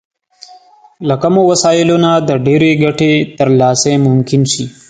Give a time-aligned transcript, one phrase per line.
[1.07, 4.65] له کمو وسايلو نه د ډېرې ګټې ترلاسی ممکن شي.